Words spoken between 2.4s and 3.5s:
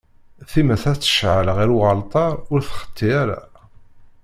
ur txetti ara.